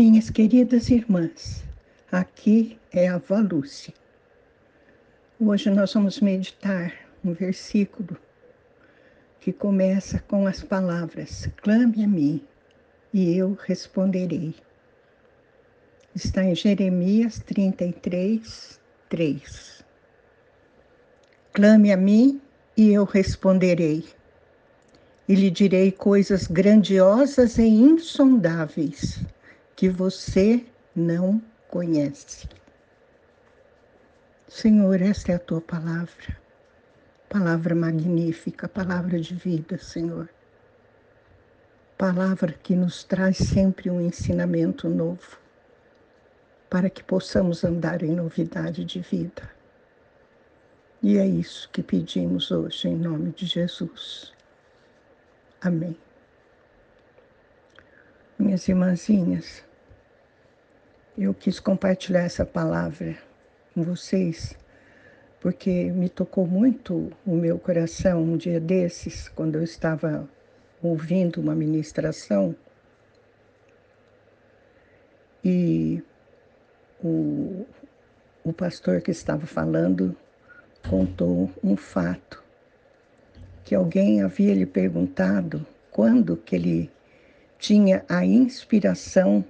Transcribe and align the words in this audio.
Minhas 0.00 0.30
queridas 0.30 0.90
irmãs, 0.90 1.64
aqui 2.12 2.78
é 2.92 3.08
a 3.08 3.16
avó 3.16 3.40
Lúcia. 3.40 3.92
Hoje 5.40 5.70
nós 5.70 5.92
vamos 5.92 6.20
meditar 6.20 6.94
um 7.24 7.32
versículo 7.32 8.16
que 9.40 9.52
começa 9.52 10.20
com 10.28 10.46
as 10.46 10.62
palavras: 10.62 11.50
Clame 11.56 12.04
a 12.04 12.06
mim 12.06 12.40
e 13.12 13.36
eu 13.36 13.58
responderei. 13.66 14.54
Está 16.14 16.44
em 16.44 16.54
Jeremias 16.54 17.40
33, 17.40 18.78
3. 19.08 19.84
Clame 21.52 21.92
a 21.92 21.96
mim 21.96 22.40
e 22.76 22.92
eu 22.92 23.02
responderei, 23.02 24.04
e 25.28 25.34
lhe 25.34 25.50
direi 25.50 25.90
coisas 25.90 26.46
grandiosas 26.46 27.58
e 27.58 27.66
insondáveis 27.66 29.26
que 29.78 29.88
você 29.88 30.66
não 30.92 31.40
conhece. 31.68 32.48
Senhor, 34.48 35.00
esta 35.00 35.30
é 35.30 35.36
a 35.36 35.38
tua 35.38 35.60
palavra, 35.60 36.36
palavra 37.28 37.76
magnífica, 37.76 38.68
palavra 38.68 39.20
de 39.20 39.36
vida, 39.36 39.78
Senhor. 39.78 40.28
Palavra 41.96 42.52
que 42.54 42.74
nos 42.74 43.04
traz 43.04 43.36
sempre 43.36 43.88
um 43.88 44.00
ensinamento 44.00 44.88
novo, 44.88 45.38
para 46.68 46.90
que 46.90 47.04
possamos 47.04 47.62
andar 47.62 48.02
em 48.02 48.10
novidade 48.10 48.84
de 48.84 48.98
vida. 48.98 49.48
E 51.00 51.18
é 51.18 51.24
isso 51.24 51.70
que 51.70 51.84
pedimos 51.84 52.50
hoje, 52.50 52.88
em 52.88 52.96
nome 52.96 53.30
de 53.30 53.46
Jesus. 53.46 54.32
Amém. 55.60 55.96
Minhas 58.36 58.68
irmãzinhas, 58.68 59.67
eu 61.24 61.34
quis 61.34 61.58
compartilhar 61.58 62.22
essa 62.22 62.46
palavra 62.46 63.18
com 63.74 63.82
vocês, 63.82 64.56
porque 65.40 65.90
me 65.90 66.08
tocou 66.08 66.46
muito 66.46 67.10
o 67.26 67.34
meu 67.34 67.58
coração 67.58 68.22
um 68.22 68.36
dia 68.36 68.60
desses, 68.60 69.28
quando 69.28 69.56
eu 69.56 69.64
estava 69.64 70.28
ouvindo 70.80 71.40
uma 71.40 71.56
ministração. 71.56 72.54
E 75.44 76.00
o, 77.02 77.66
o 78.44 78.52
pastor 78.52 79.00
que 79.00 79.10
estava 79.10 79.44
falando 79.44 80.16
contou 80.88 81.50
um 81.64 81.76
fato 81.76 82.44
que 83.64 83.74
alguém 83.74 84.22
havia 84.22 84.54
lhe 84.54 84.66
perguntado 84.66 85.66
quando 85.90 86.36
que 86.36 86.54
ele 86.54 86.90
tinha 87.58 88.04
a 88.08 88.24
inspiração 88.24 89.44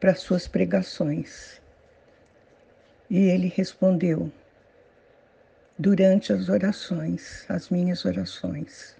para 0.00 0.14
suas 0.14 0.48
pregações. 0.48 1.60
E 3.10 3.18
ele 3.18 3.52
respondeu: 3.54 4.32
durante 5.78 6.32
as 6.32 6.48
orações, 6.48 7.44
as 7.48 7.68
minhas 7.68 8.04
orações. 8.06 8.96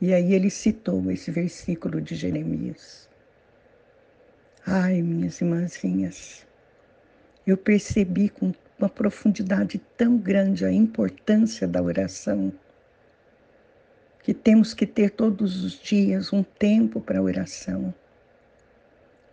E 0.00 0.12
aí 0.12 0.34
ele 0.34 0.50
citou 0.50 1.10
esse 1.10 1.30
versículo 1.30 2.00
de 2.00 2.14
Jeremias. 2.14 3.08
Ai, 4.66 5.00
minhas 5.00 5.40
irmãzinhas, 5.40 6.46
eu 7.46 7.56
percebi 7.56 8.28
com 8.28 8.52
uma 8.78 8.88
profundidade 8.88 9.78
tão 9.96 10.18
grande 10.18 10.64
a 10.64 10.70
importância 10.70 11.66
da 11.66 11.82
oração, 11.82 12.52
que 14.22 14.34
temos 14.34 14.74
que 14.74 14.86
ter 14.86 15.10
todos 15.10 15.64
os 15.64 15.80
dias 15.80 16.32
um 16.32 16.42
tempo 16.42 17.00
para 17.00 17.22
oração 17.22 17.92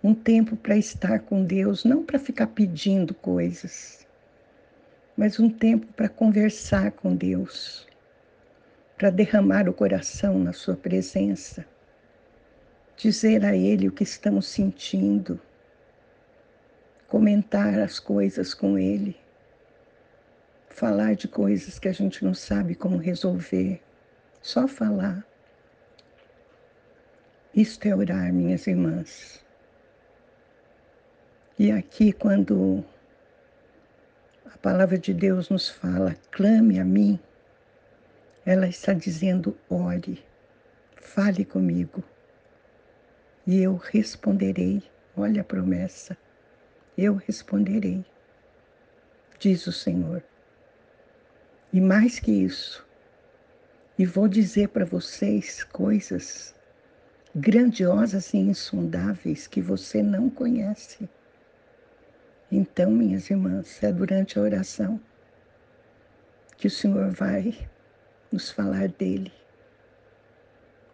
um 0.05 0.13
tempo 0.13 0.55
para 0.55 0.77
estar 0.77 1.21
com 1.21 1.43
Deus, 1.43 1.83
não 1.83 2.03
para 2.03 2.19
ficar 2.19 2.45
pedindo 2.45 3.11
coisas, 3.11 4.05
mas 5.17 5.39
um 5.39 5.49
tempo 5.49 5.87
para 5.93 6.07
conversar 6.07 6.91
com 6.91 7.15
Deus, 7.15 7.87
para 8.95 9.09
derramar 9.09 9.67
o 9.67 9.73
coração 9.73 10.37
na 10.37 10.53
Sua 10.53 10.75
presença, 10.75 11.65
dizer 12.95 13.43
a 13.43 13.55
Ele 13.55 13.87
o 13.87 13.91
que 13.91 14.03
estamos 14.03 14.45
sentindo, 14.47 15.41
comentar 17.07 17.79
as 17.79 17.97
coisas 17.97 18.53
com 18.53 18.77
Ele, 18.77 19.17
falar 20.69 21.15
de 21.15 21.27
coisas 21.27 21.79
que 21.79 21.87
a 21.87 21.93
gente 21.93 22.23
não 22.23 22.35
sabe 22.35 22.75
como 22.75 22.97
resolver, 22.97 23.81
só 24.39 24.67
falar. 24.67 25.25
Isto 27.55 27.87
é 27.87 27.95
orar, 27.95 28.31
minhas 28.31 28.67
irmãs. 28.67 29.44
E 31.57 31.71
aqui, 31.71 32.11
quando 32.11 32.83
a 34.45 34.57
palavra 34.57 34.97
de 34.97 35.13
Deus 35.13 35.49
nos 35.49 35.69
fala, 35.69 36.13
clame 36.29 36.79
a 36.79 36.83
mim, 36.83 37.17
ela 38.45 38.67
está 38.67 38.91
dizendo, 38.91 39.57
ore, 39.69 40.21
fale 40.97 41.45
comigo, 41.45 42.03
e 43.47 43.61
eu 43.61 43.77
responderei. 43.77 44.83
Olha 45.15 45.41
a 45.41 45.45
promessa, 45.45 46.17
eu 46.97 47.15
responderei, 47.15 48.03
diz 49.39 49.65
o 49.65 49.71
Senhor. 49.71 50.21
E 51.71 51.79
mais 51.79 52.19
que 52.19 52.31
isso, 52.33 52.85
e 53.97 54.05
vou 54.05 54.27
dizer 54.27 54.67
para 54.67 54.83
vocês 54.83 55.63
coisas 55.63 56.53
grandiosas 57.33 58.33
e 58.33 58.37
insondáveis 58.39 59.47
que 59.47 59.61
você 59.61 60.03
não 60.03 60.29
conhece. 60.29 61.09
Então, 62.57 62.89
minhas 62.89 63.29
irmãs, 63.29 63.83
é 63.83 63.91
durante 63.91 64.39
a 64.39 64.41
oração 64.41 64.97
que 66.55 66.67
o 66.67 66.71
Senhor 66.71 67.11
vai 67.11 67.53
nos 68.31 68.49
falar 68.49 68.87
dele, 68.87 69.33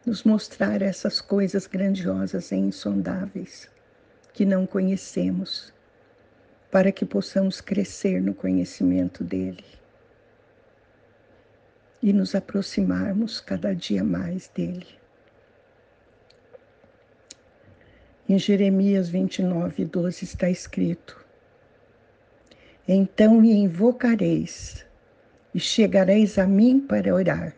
nos 0.03 0.23
mostrar 0.23 0.81
essas 0.81 1.21
coisas 1.21 1.67
grandiosas 1.67 2.51
e 2.51 2.55
insondáveis 2.55 3.69
que 4.33 4.43
não 4.43 4.65
conhecemos, 4.65 5.71
para 6.71 6.91
que 6.91 7.05
possamos 7.05 7.61
crescer 7.61 8.19
no 8.19 8.33
conhecimento 8.33 9.23
dele 9.23 9.63
e 12.01 12.11
nos 12.11 12.33
aproximarmos 12.33 13.39
cada 13.39 13.75
dia 13.75 14.03
mais 14.03 14.47
dele. 14.47 14.87
Em 18.27 18.39
Jeremias 18.39 19.09
29, 19.09 19.85
12 19.85 20.25
está 20.25 20.49
escrito: 20.49 21.20
então 22.87 23.39
me 23.39 23.53
invocareis 23.53 24.85
e 25.53 25.59
chegareis 25.59 26.37
a 26.37 26.47
mim 26.47 26.79
para 26.79 27.13
orar, 27.13 27.53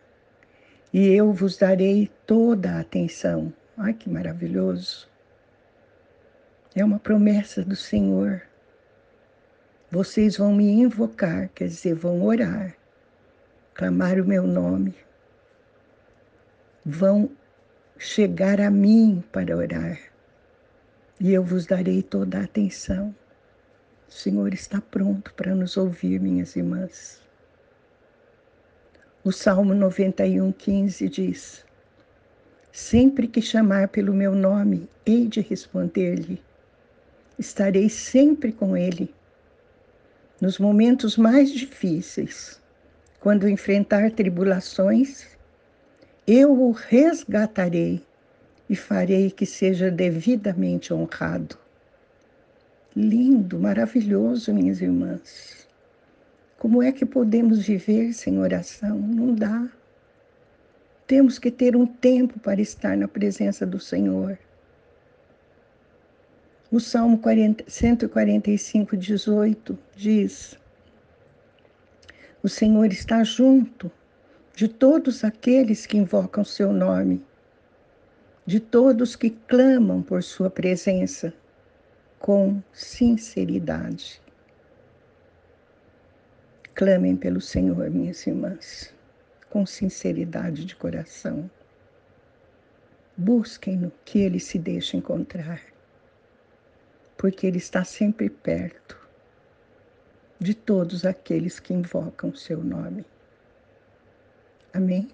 e 0.92 1.08
eu 1.08 1.32
vos 1.32 1.58
darei 1.58 2.12
toda 2.26 2.72
a 2.72 2.80
atenção. 2.80 3.54
Ai, 3.78 3.94
que 3.94 4.10
maravilhoso! 4.10 5.08
É 6.76 6.84
uma 6.84 7.00
promessa 7.00 7.64
do 7.64 7.76
Senhor. 7.76 8.42
Vocês 9.92 10.38
vão 10.38 10.54
me 10.54 10.70
invocar, 10.72 11.50
quer 11.50 11.68
dizer, 11.68 11.94
vão 11.94 12.24
orar, 12.24 12.76
clamar 13.76 14.20
o 14.20 14.26
meu 14.26 14.48
nome, 14.48 14.96
vão 16.84 17.30
chegar 17.98 18.60
a 18.60 18.72
mim 18.72 19.24
para 19.32 19.56
orar, 19.56 20.00
e 21.20 21.32
eu 21.32 21.44
vos 21.44 21.68
darei 21.68 22.02
toda 22.02 22.40
a 22.40 22.44
atenção. 22.44 23.16
O 24.14 24.16
Senhor 24.16 24.54
está 24.54 24.80
pronto 24.80 25.34
para 25.34 25.56
nos 25.56 25.76
ouvir, 25.76 26.20
minhas 26.20 26.56
irmãs. 26.56 27.20
O 29.24 29.32
Salmo 29.32 29.74
91, 29.74 30.52
15 30.52 31.10
diz: 31.10 31.66
Sempre 32.72 33.28
que 33.28 33.42
chamar 33.42 33.88
pelo 33.88 34.14
meu 34.14 34.36
nome, 34.36 34.88
hei 35.04 35.28
de 35.28 35.42
responder-lhe. 35.42 36.40
Estarei 37.40 37.90
sempre 37.90 38.52
com 38.52 38.78
ele. 38.78 39.12
Nos 40.40 40.60
momentos 40.60 41.18
mais 41.18 41.52
difíceis, 41.52 42.62
quando 43.20 43.50
enfrentar 43.50 44.12
tribulações, 44.12 45.26
eu 46.28 46.54
o 46.54 46.72
resgatarei 46.72 48.00
e 48.70 48.76
farei 48.76 49.32
que 49.32 49.48
seja 49.48 49.90
devidamente 49.90 50.94
honrado 50.94 51.63
lindo, 52.96 53.60
maravilhoso, 53.60 54.54
minhas 54.54 54.82
irmãs. 54.82 55.68
Como 56.58 56.82
é 56.82 56.92
que 56.92 57.06
podemos 57.06 57.66
viver 57.66 58.14
sem 58.14 58.40
oração? 58.40 58.98
Não 58.98 59.34
dá. 59.34 59.70
Temos 61.08 61.38
que 61.38 61.52
ter 61.52 61.76
um 61.76 61.86
tempo 61.86 62.40
para 62.40 62.62
estar 62.62 62.96
na 62.96 63.08
presença 63.08 63.66
do 63.66 63.80
Senhor. 63.80 64.38
O 66.72 66.80
Salmo 66.80 67.18
40, 67.18 67.66
145, 67.68 68.96
18 68.96 69.78
diz: 69.96 70.58
O 72.42 72.50
Senhor 72.50 72.86
está 72.86 73.24
junto 73.24 73.92
de 74.56 74.68
todos 74.68 75.24
aqueles 75.24 75.86
que 75.86 75.98
invocam 75.98 76.44
seu 76.44 76.72
nome. 76.72 77.24
de 78.46 78.60
todos 78.60 79.16
que 79.16 79.30
clamam 79.30 80.02
por 80.02 80.22
Sua 80.22 80.50
presença 80.50 81.34
com 82.24 82.64
sinceridade. 82.72 84.22
Clamem 86.74 87.18
pelo 87.18 87.42
Senhor, 87.42 87.90
minhas 87.90 88.26
irmãs, 88.26 88.96
com 89.50 89.66
sinceridade 89.66 90.64
de 90.64 90.74
coração. 90.74 91.52
Busquem 93.18 93.76
no 93.76 93.92
que 94.06 94.20
Ele 94.20 94.40
se 94.40 94.58
deixa 94.58 94.96
encontrar, 94.96 95.62
porque 97.18 97.46
Ele 97.46 97.58
está 97.58 97.84
sempre 97.84 98.30
perto 98.30 98.98
de 100.40 100.54
todos 100.54 101.06
aqueles 101.06 101.60
que 101.60 101.74
invocam 101.74 102.30
o 102.30 102.38
Seu 102.38 102.64
nome. 102.64 103.06
Amém? 104.74 105.10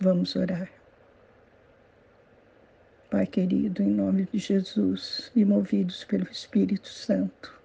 Vamos 0.00 0.34
orar. 0.34 0.83
Pai 3.14 3.28
querido, 3.28 3.80
em 3.80 3.90
nome 3.90 4.26
de 4.32 4.40
Jesus 4.40 5.30
e 5.36 5.44
movidos 5.44 6.02
pelo 6.02 6.24
Espírito 6.24 6.88
Santo, 6.88 7.62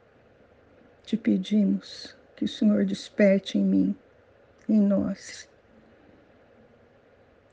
te 1.04 1.18
pedimos 1.18 2.16
que 2.36 2.46
o 2.46 2.48
Senhor 2.48 2.86
desperte 2.86 3.58
em 3.58 3.64
mim, 3.66 3.96
em 4.70 4.80
nós, 4.80 5.50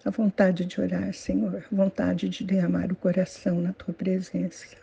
a 0.04 0.10
vontade 0.10 0.66
de 0.66 0.78
orar, 0.78 1.14
Senhor, 1.14 1.64
a 1.72 1.74
vontade 1.74 2.28
de 2.28 2.44
derramar 2.44 2.92
o 2.92 2.96
coração 2.96 3.62
na 3.62 3.72
tua 3.72 3.94
presença, 3.94 4.76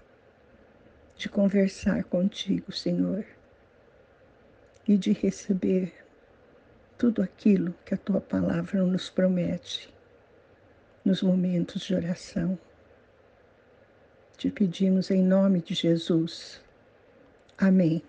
de 1.15 1.29
conversar 1.29 2.05
contigo, 2.05 2.71
Senhor, 2.71 3.23
e 4.87 4.97
de 4.97 5.13
receber 5.13 5.93
tudo 6.97 7.21
aquilo 7.21 7.75
que 7.85 7.93
a 7.93 7.97
tua 7.97 8.19
palavra 8.19 8.81
nos 8.81 9.07
promete 9.07 9.93
nos 11.05 11.21
momentos 11.21 11.83
de 11.83 11.93
oração. 11.93 12.57
Te 14.43 14.49
pedimos 14.51 15.09
em 15.09 15.23
nome 15.23 15.61
de 15.61 15.73
Jesus. 15.73 16.59
Amém. 17.57 18.03